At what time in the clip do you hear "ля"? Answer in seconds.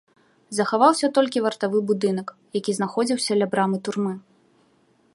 3.41-3.45